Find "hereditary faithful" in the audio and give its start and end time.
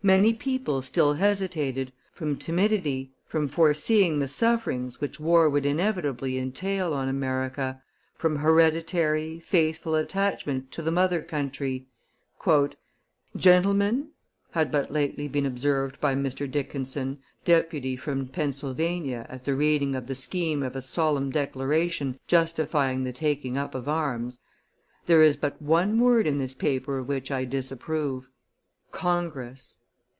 8.36-9.96